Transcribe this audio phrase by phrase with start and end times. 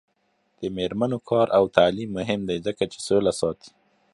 [0.59, 3.71] د میرمنو کار او تعلیم مهم دی ځکه چې سوله ساتي.